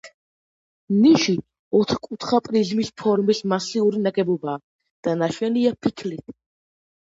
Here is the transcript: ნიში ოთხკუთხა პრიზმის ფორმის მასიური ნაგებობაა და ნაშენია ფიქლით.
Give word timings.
ნიში 1.01 1.35
ოთხკუთხა 1.79 2.39
პრიზმის 2.47 2.91
ფორმის 3.03 3.43
მასიური 3.53 4.03
ნაგებობაა 4.09 4.61
და 5.09 5.17
ნაშენია 5.23 5.77
ფიქლით. 5.85 6.37